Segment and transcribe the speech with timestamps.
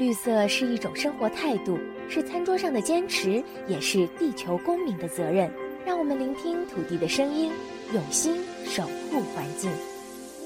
[0.00, 1.78] 绿色是一种生活态度，
[2.08, 5.52] 是餐桌上的坚持，也是地球公民的责任。
[5.84, 7.52] 让我们聆听土地的声音，
[7.92, 9.70] 用心守护环境。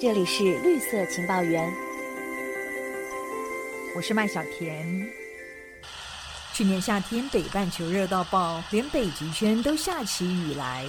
[0.02, 1.72] 这里是绿色情报员，
[3.94, 5.08] 我是麦小甜。
[6.52, 10.84] 去年夏天北半球热到爆，连北极圈都下起雨来。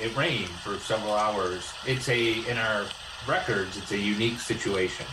[0.00, 1.60] It rained for several hours.
[1.84, 2.86] It's a in our
[3.26, 3.76] records.
[3.76, 5.04] It's a unique situation.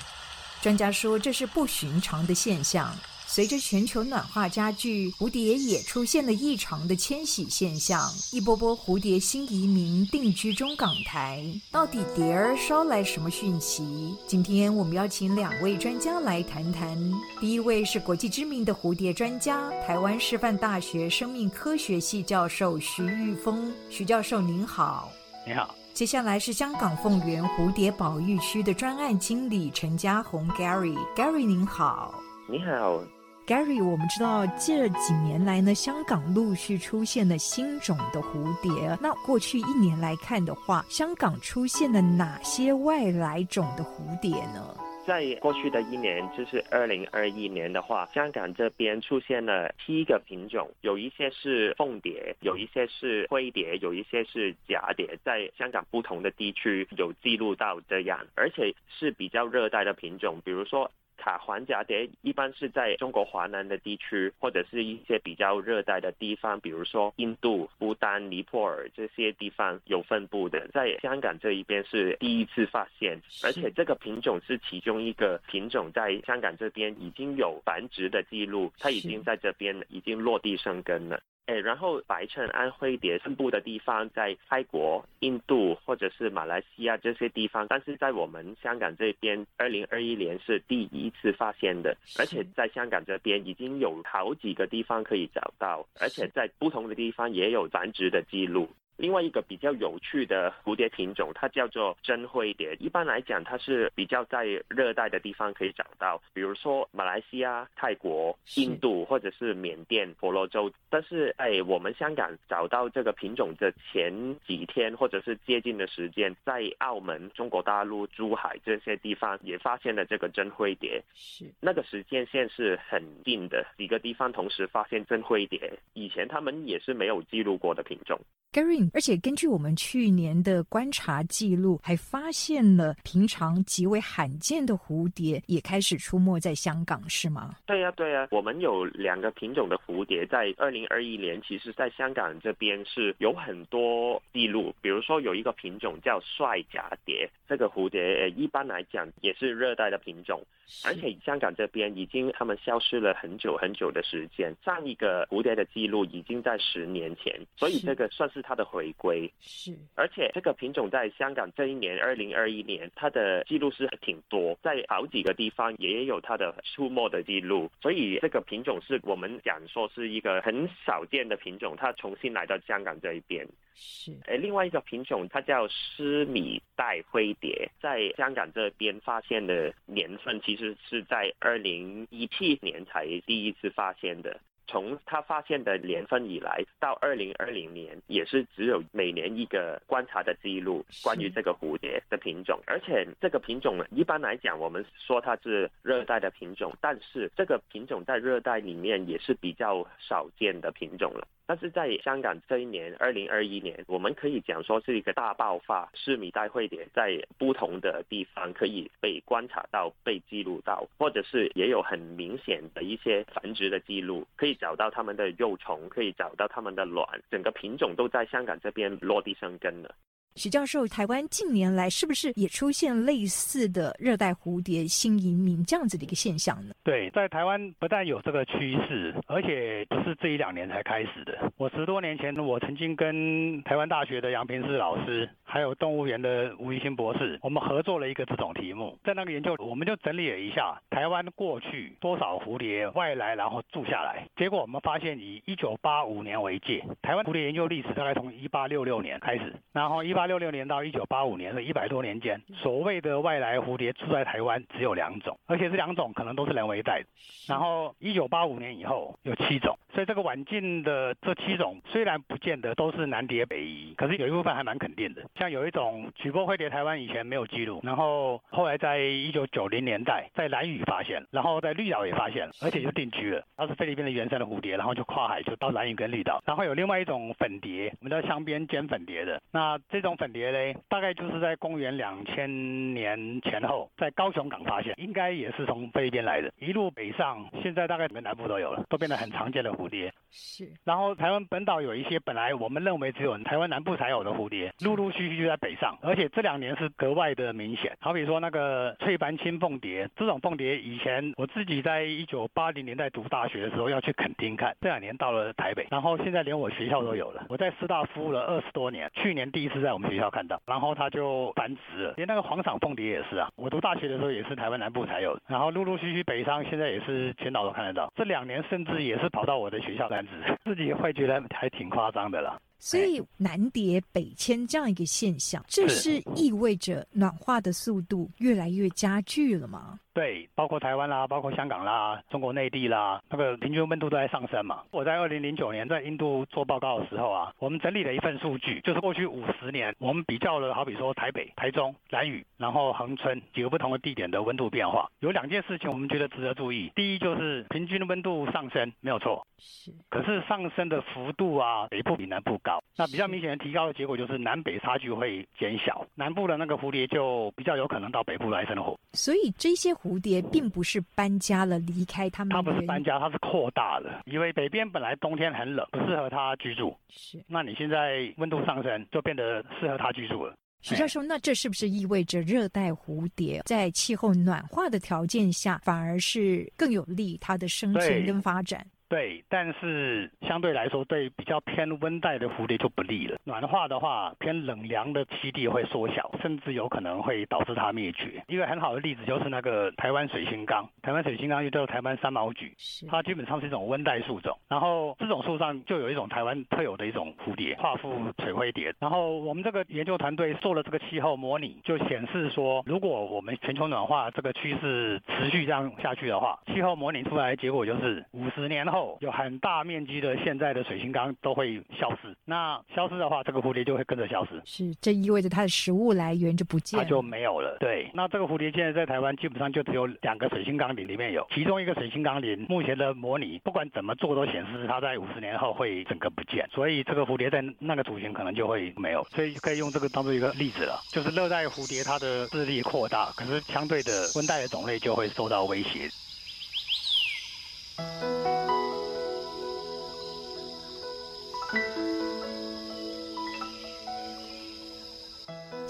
[0.61, 2.93] 专家说这是不寻常的现象。
[3.25, 8.01] 随着全球暖化加剧，蝴蝶也出现了异常的迁徙现象，
[8.33, 11.41] 一波波蝴蝶新移民定居中港台。
[11.71, 14.13] 到底蝶儿捎来什么讯息？
[14.27, 16.99] 今天我们邀请两位专家来谈谈。
[17.39, 23.73] 第一位是国际知名的蝴蝶专家，台湾师范大学生命科学系教授徐玉峰。
[23.89, 25.09] 徐教授您好，
[25.47, 25.73] 你好。
[25.93, 32.13] 接下来是香港凤园蝴蝶保育区的专案经理陈家宏 Gary，Gary 您好，
[32.47, 33.01] 你好
[33.45, 33.83] ，Gary。
[33.83, 38.97] 我们知道这几年来呢，香港陆续出现了新种的蝴蝶。
[39.01, 44.75] 那过去一年来看的话，香港出现了哪些外来种的蝴蝶呢？
[45.05, 60.91] 在过去的一年，就是二零二一年的话，香港这边出现了七个品种，有一些是凤蝶，有一些是灰蝶，有一些是蛱蝶，在香港不同的地区有记录到这样，而且是比较热带的品种，比如说。
[61.21, 70.67] 卡环蛱蝶一般是在中国华南的地区，或者是一些比较热带的地方，比如说印度、不丹、尼泊尔这些地方有分布的。
[70.73, 81.21] 在香港这一边是第一次发现，而且这个品种是其中一个品种，在香港这边已经有繁殖的记录，它已经在这边已经落地生根了。
[81.47, 98.69] 哎，然后白衬安灰蝶分布的地方在泰国、印度或者是马来西亚这些地方，但是在我们香港这边，二零二一年是第一次发现的，而且在香港这边已经有好几个地方可以找到，而且在不同的地方也有繁殖的记录。
[99.01, 102.77] 另外一个比较有趣的蝴蝶品种，它叫做真灰蝶。
[102.79, 110.71] 一般来讲，它是比较在热带的地方可以找到，比如说马来西亚、泰国、印度或者是缅甸、婆罗洲。
[110.87, 114.13] 但是，哎，我们香港找到这个品种的前
[114.45, 121.01] 几天或者是接近的时间，在澳门、中国大陆、珠海这些地方也发现了这个真灰蝶。
[121.15, 128.19] 是那个时间线是很近的，几个地方同时发现真灰蝶，以前他们也是没有记录过的品种。
[128.53, 137.55] Gary，而且根据我们去年的观察记录，还发现了平常极为罕见的蝴蝶也开始出没在香港，是吗？
[137.65, 144.75] 对呀，对呀，我们有两个品种的蝴蝶，在二零二一年，其实在香港这边是有很多记录。
[144.81, 150.41] 比如说有一个品种叫帅蛱蝶，这个蝴蝶一般来讲也是热带的品种，
[150.83, 154.53] 而且香港这边已经它们消失了很久很久的时间。
[154.65, 158.40] 上一个蝴蝶的记录已经在十年前，所以这个算是。
[158.41, 173.47] 它的回归是，而且这个品种在香港这一年，二零二一年，它的记录是挺多，在好几个地方也有它的出没的记录，所以这个品种是我们讲说是一个很少见的品种，它重新来到香港这一边。
[173.73, 184.39] 是，哎，另外一个品种它叫施米带灰蝶，在香港这边发现的年份其实是在二零一七年才第一次发现的。
[184.71, 192.57] 从他发现的年份以来，到二零二零年，也是只有每年一个观察的记录，关于这个蝴蝶的品种。
[192.65, 201.27] 而且这个品种呢，一般来讲，我们说它是热带的品种，但是这个品种在热带里面也是比较少见的品种了。
[201.51, 219.93] 但是在香港这一年，二零二一年，我们可以讲说是一个大爆发，是米代会点在不同的地方可以被观察到、被记录到，或者是也有很明显的一些繁殖的记录，可以找到它们的幼虫，可以找到它们的卵，整个品种都在香港这边落地生根了。
[220.35, 226.73] 徐教授，台湾近年来是不是也出现类似的热带蝴蝶新移民这样子的一个现象呢？
[226.83, 231.51] 对，在台湾不但有这个趋势，而且不是这一两年才开始的。
[231.57, 238.97] 我十多年前，我曾经跟台湾大学的杨平世老师，还有动物园的吴怡兴博士，我们合作了一个这种题目。
[239.03, 244.25] 在那个研究，我们就整理了一下台湾过去多少蝴蝶外来，然后住下来。
[244.37, 250.27] 结果我们发现，以一九八五年为界，台湾蝴蝶研究历史大概从一八六六年开始，然后一八八。
[250.27, 257.07] 八六六年到一九八五年的一百多年间，所谓的外来蝴蝶住在台湾只有两种，而且这两种可能都是人为带的。
[257.47, 265.21] 然后一九八五年以后有七种，所以这个晚近的这七种虽然不见得都是南蝶北移，可是有一部分还蛮肯定的。
[265.35, 273.43] 像有一种举波灰蝶，台湾以前没有记录，然后后来在一九九零年代在蓝屿发现，然后在绿岛也发现了，而且就定居了。
[273.57, 276.41] 它是菲律宾的原生的蝴蝶，然后就跨海就到蓝屿跟绿岛。
[276.45, 279.41] 然后有另外一种粉蝶，我们叫香边尖粉蝶的。
[279.51, 290.13] 那这种粉蝶嘞，大概就是在公元两千年前后，在高雄港发现，应该也是从菲律宾来的，一路北上，现在大概整个南部都有了，都变得很常见的蝴蝶。
[290.29, 290.71] 是。
[290.85, 297.97] 然后台湾本岛有一些本来我们认为只有台湾南部才有的蝴蝶，陆陆续续就在北上，而且这两年是格外的明显。
[297.99, 307.45] 好比说那个翠斑青凤蝶，这种凤蝶以前我自己在一九八零年代读大学的时候要去垦丁看，这两年到了台北，然后现在连我学校都有了。
[307.49, 312.13] 我在师大服务了二十多年，去年第一次在我们学校看到，然后它就繁殖了。
[312.15, 318.11] 连那个黄场凤蝶也是啊，我读大学的时候也是台湾南部才有，然后陆陆续续北上，现在也是全岛都看得到。
[318.15, 320.31] 这两年甚至也是跑到我的学校单子，
[320.63, 322.61] 自己会觉得还挺夸张的了。
[322.81, 329.99] 所以南叠北迁这样一个现象，这是意味着暖化的速度越来越加剧了吗？
[330.13, 334.81] 对，包括台湾啦，包括香港啦，中国内地啦，那个平均温度都在上升嘛。
[334.91, 346.91] 我在二零零九年在印度做报告的时候啊，我们整理了一份数据，就是过去五十年，我们比较了，好比说台北、台中、兰屿，然后恒春几个不同的地点的温度变化，有两件事情我们觉得值得注意。
[346.93, 349.93] 第一就是平均的温度上升，没有错，是。
[350.09, 352.70] 可是上升的幅度啊，北部比南部高。
[352.95, 358.95] 那比较明显的提高的结果就是南北差距会减小，南部的那个蝴蝶就比较有可能到北部来生活。
[359.13, 362.53] 所以这些蝴蝶并不是搬家了，离开他们。
[362.53, 364.21] 它不是搬家，它是扩大了。
[364.25, 366.95] 因为北边本来冬天很冷，不适合它居住。
[367.09, 367.43] 是。
[367.47, 370.53] 那你现在温度上升，就变得适合它居住了。
[370.81, 378.83] 徐教授，那这是不是意味着热带蝴蝶在气候暖化的条件下，反而是更有利它的生存跟发展？
[379.11, 383.37] 对，但是相对来说，对比较偏温带的蝴蝶就不利了。
[383.43, 388.41] 暖化的话，偏冷凉的栖地会缩小，甚至有可能会导致它灭绝。
[388.47, 392.73] 一个很好的例子就是那个台湾水星缸，台湾水星缸又叫台湾三毛菊，
[393.09, 394.57] 它基本上是一种温带树种。
[394.69, 398.95] 然后这种树上就有一种台湾特有的一种蝴蝶——画腹水灰蝶。
[398.97, 409.00] 然后我们这个研究团队做了这个气候模拟，就显示说，如果我们全球暖化这个趋势持续这样下去的话，气候模拟出来的结果就是五十年后。
[409.19, 414.61] 有很大面积的现在的水星缸都会消失，那消失的话，这个蝴蝶就会跟着消失。
[414.65, 417.77] 是，这意味着它的食物来源就不见，它就没有了。
[417.79, 436.09] 对，那这个蝴蝶现在在台湾基本上就只有两个水星缸里里面有，其中一个水星缸林目前的模拟不管怎么做都显示它在五十年后会整个不见，所以这个蝴蝶在那个族群可能就会没有，所以可以用这个当做一个例子了，就是热带蝴蝶它的势力扩大，可是相对的温带的种类就会受到威胁。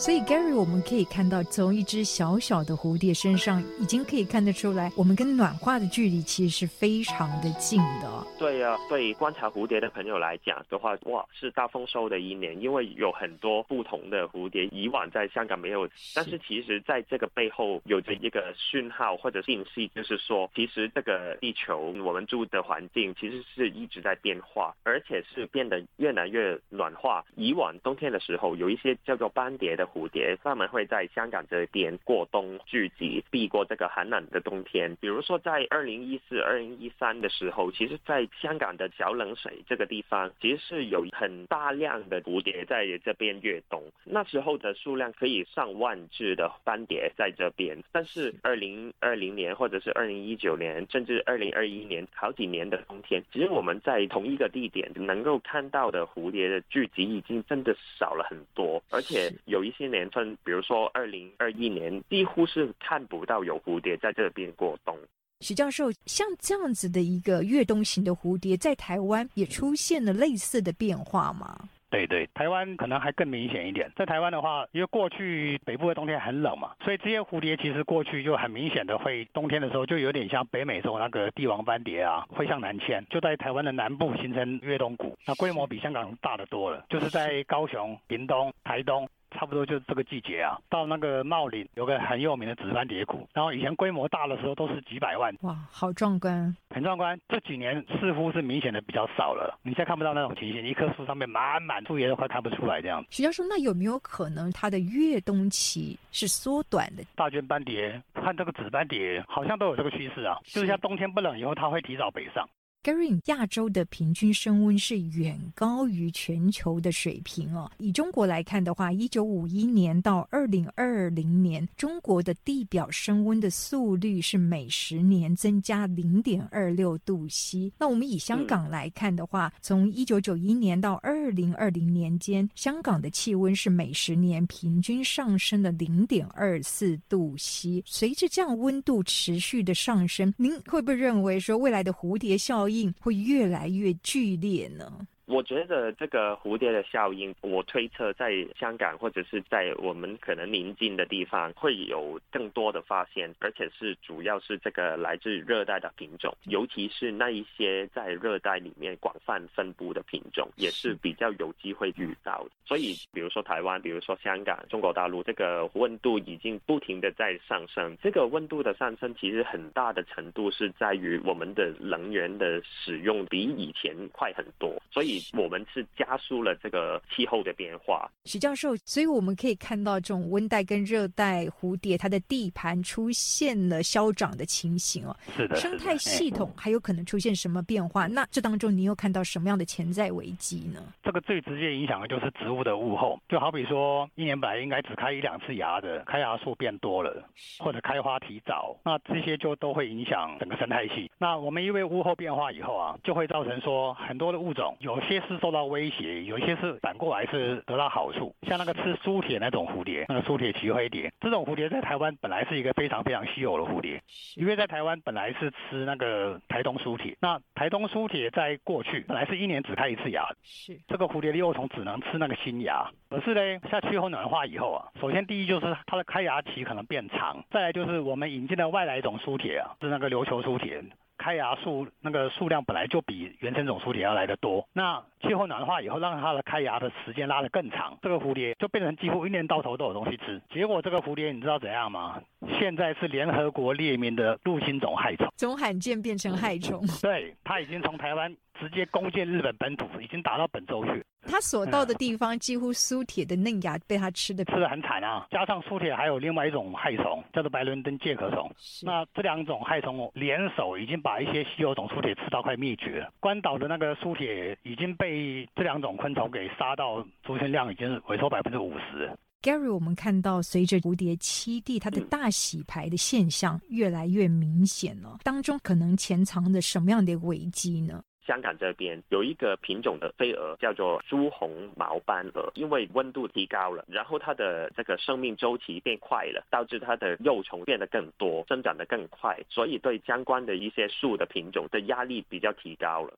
[0.01, 8.27] 所以，Gary，我们可以看到，从一只小小的蝴蝶身上，已经可以看得出来，我们跟暖化的距离其实是非常的近的。
[8.39, 15.87] 对呀，对观察蝴蝶的朋友来讲的话，哇，是大丰收的一年，因为有很多不同的蝴蝶，以往在香港没有。
[16.15, 27.23] 但是，其实在这个背后有着一个讯号或者信息，就是说，其实这个地球我们住的环境其实是一直在变化，而且是变得越来越暖化。
[27.35, 29.87] 以往冬天的时候，有一些叫做斑蝶的。
[29.93, 34.95] 蝴蝶它们会在香港这边过冬聚集，避过这个寒冷的冬天。
[35.01, 43.83] 比如说，在二零一四、二零一三的时候，其实在香港的小冷水这个地方，其实是有很大量的蝴蝶在这边越冬。
[44.05, 47.77] 那时候的数量可以上万只的斑蝶在这边。
[47.91, 59.80] 但是二零二零年或者是二零一九年，甚至二零二一年好几年的冬天，其实我们在同一个地点能够看到的蝴蝶的聚集已经真的少了很多，而且有一些。
[59.87, 64.97] 年份，比如说二零二一年，几乎是看不到有蝴蝶在这边过冬。
[65.39, 71.57] 徐教授，像这样子的一个越冬型的蝴蝶，在台湾也出现了类似的变化吗？
[71.89, 73.91] 对对，台湾可能还更明显一点。
[73.97, 89.09] 在台湾的话，因为过去北部的冬天很冷嘛，所以这些蝴蝶其实过去就很明显的会冬天的时候就有点像北美洲那个帝王斑蝶啊，会向南迁，就在台湾的南部形成越冬谷，那规模比香港大得多了，就是在高雄、屏东、台东。
[89.41, 97.19] 差不多就是这个季节啊，到那个茂林有个很有名的紫斑蝶谷，然后以前规模大的时候都是几百万，哇，好壮观，很壮观。
[97.27, 103.03] 这几年似乎是明显的比较少了，你现在看不到那种情形，一棵树上面满满树叶都快看不出来这样。
[103.09, 107.03] 徐教授，那有没有可能它的越冬期是缩短的？
[107.15, 112.47] 大鹃斑蝶和这个紫斑蝶好像都有这个趋势啊，就是像冬天不冷以后，它会提早北上。
[112.83, 117.71] Gary，亚洲的平均升温是远高于全球的水平哦。
[117.77, 127.71] 以中国来看的话，一九五一年到二零二零年，中国的地表升温的速率是每十年增加零点二六度 C。
[127.77, 137.83] 那我们以香港来看的话，从一九九一年到二零二零年间，香港的气温是每十年平均上升了零点二四度 C。
[137.85, 142.70] 随着这样温度持续的上升，您会不会认为说未来的蝴蝶效应？
[142.99, 145.07] 会越来越剧烈呢。
[145.31, 162.51] 我觉得这个蝴蝶的效应，我推测在香港或者是在我们可能临近的地方会有更多的发现，而且是主要是这个来自热带的品种，尤其是那一些在热带里面广泛分布的品种，也是比较有机会遇到的。
[162.65, 167.95] 所以，比如说台湾，比如说香港、中国大陆，这个温度已经不停的在上升。
[168.03, 175.20] 这个温度的上升其实很大的程度是在于我们的能源的使用比以前快很多，所以。
[175.33, 185.15] 我们是加速了这个气候的变化，徐教授，所以我们可以看到这种温带跟热带蝴蝶它的地盘出现了消长的情形哦。
[185.35, 188.07] 是的，生态系统还有可能出现什么变化？
[188.07, 190.81] 那这当中你又看到什么样的潜在危机呢？
[191.03, 197.27] 这个最直接影响的就是植物的物候，就好比说一年本来应该只开一两次芽的，开芽数变多了，
[197.59, 201.09] 或者开花提早，那这些就都会影响整个生态系。
[201.17, 205.11] 那我们因为物候变化以后啊，就会造成说很多的物种有些。
[205.11, 214.01] 些是受到威胁，有一些是反过来是得到好处，像那个吃苏铁那种蝴蝶，那个苏铁旗灰蝶，这种蝴蝶在台湾本来是一个非常非常稀有的蝴蝶，
[214.37, 230.81] 因为在台湾本来是吃那个台东苏铁，那台东苏铁在过去本来是一年只开一次芽，是这个蝴蝶的幼虫只能吃那个新芽，可是呢，像气候暖化以后啊，首先第一就是它的开芽期可能变长，再来就是我们引进的外来种苏铁啊，是那个琉球苏铁。
[231.21, 240.41] 开芽数那个数量本来就比原生种蝴蝶要来的多，那气候暖化以后，让它的开芽的时间拉得更长，这个蝴蝶就变成几乎一年到头都有东西吃。
[240.51, 242.19] 结果这个蝴蝶你知道怎样吗？
[242.59, 246.81] 现在是联合国列名的入侵种害虫，从罕见变成害虫。
[247.03, 248.35] 对，它已经从台湾。
[248.59, 251.03] 直接攻进日本本土，已经打到本州去。
[251.27, 255.27] 他所到的地方，几乎苏铁的嫩芽被他吃的吃的很惨啊！
[255.29, 258.51] 加上苏铁还有另外一种害虫，叫做白伦敦介壳虫。
[258.81, 263.11] 那这两种害虫联手，已经把一些稀有种苏铁吃到快灭绝了。
[263.19, 269.09] 关岛的那个苏铁已经被这两种昆虫给杀到，出现量已经萎缩百分之五十。
[269.41, 278.03] Gary，我们看到随着蝴蝶栖地它的大洗牌的现象越来越明显了，当中可能潜藏着什么样的危机呢？
[278.31, 293.11] 香港这边有一个品种的飞蛾叫做朱红毛斑蛾，因为温度提高了，然后它的这个生命周期变快了，导致它的幼虫变得更多，生长得更快，所以对相关的一些树的品种的压力比较提高了。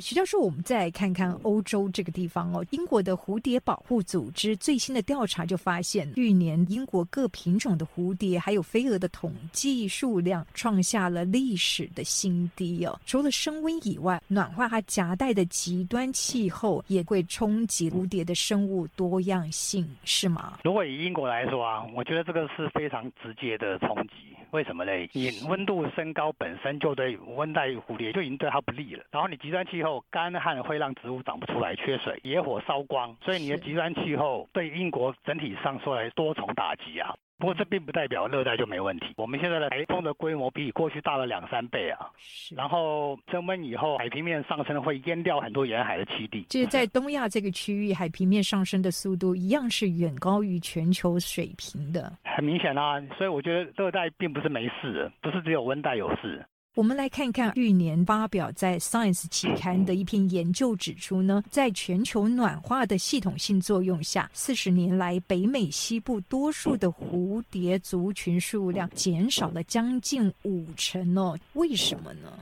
[0.00, 2.64] 徐教授，我们再看看欧洲这个地方哦。
[2.70, 13.00] 英国的蝴蝶保护组织最新的调查就发现，去年英国各品种的蝴蝶还有飞蛾的统计数量创下了历史的新低哦。
[13.06, 20.60] 除了升温以外，暖化和夹带的极端气候也会冲击蝴蝶的生物多样性，是吗？
[20.62, 24.37] 如果以英国来说啊，我觉得这个是非常直接的冲击。
[24.50, 24.92] 为什么呢？
[25.12, 30.04] 你温度升高本身就对温带蝴蝶就已经对它不利了，然后你极端气候。
[30.10, 37.14] 干旱会让植物长不出来，缺水；野火烧光，所以你的极端气候对英国整体上说来多重打击啊。
[37.38, 39.06] 不过这并不代表热带就没问题。
[39.16, 42.10] 我们现在的台风的规模比过去大了两三倍啊。
[42.56, 46.42] 然后升温以后，海平面上升会淹掉很多沿海的栖地。
[46.48, 52.12] 就是在东亚这个区域，海平面上升的速度一样是远高于全球水平的。
[52.24, 56.44] 很明显啊，所以我觉得热带并不是没事，不是只有温带有事。
[56.74, 71.36] 我们来看看去年发表在《Science》期刊的一篇研究指出呢，在全球暖化的系统性作用下，四十年来北美西部多数的蝴蝶族群数量减少了将近五成哦。
[71.54, 72.32] 为什么呢？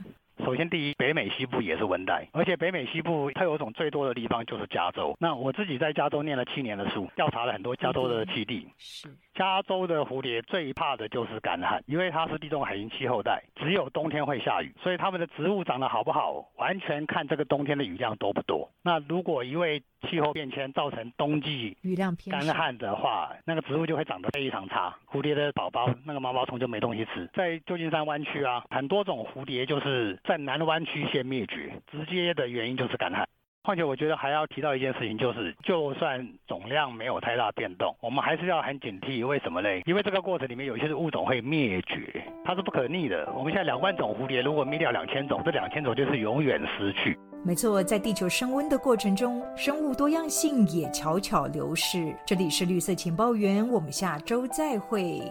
[0.43, 5.15] 首先，第一，北美西部也是温带，而且北美西部它有种最多的地方就是加州。
[5.19, 8.67] 那我自己在加州念了七年的书，调查了很多加州的基地。
[8.77, 9.09] 是。
[9.33, 18.67] 加州的蝴蝶最怕的就是干旱，因为它是地中海型气候带，只有冬天会下雨，所以它们的植物长得好不好，完全看这个冬天的雨量多不多。
[18.81, 19.79] 那如果因为
[20.09, 27.29] 气候变迁造成冬季 雨量偏干旱的话，那个植物就会长得非常差，蝴蝶的宝宝那个毛毛虫就没东西吃。
[27.35, 33.25] 在旧金山湾区啊，很多种蝴蝶就是在南湾区先灭绝，直接的原因就是干旱。
[33.63, 39.25] 况且我觉得还要提到一件事情，就是就算总量没有太大变动，我们还是要很警惕。
[39.25, 39.69] 为什么呢？
[39.85, 43.29] 因为这个过程里面有一些物种会灭绝，它是不可逆的。
[43.35, 47.17] 我们现在两万种蝴蝶，如果灭掉两千种，这两千种就是永远失去。
[47.45, 52.13] 没错，在地球升温的过程中，生物多样性也悄悄流逝。
[52.25, 55.21] 这里是绿色情报员，我们下周再会。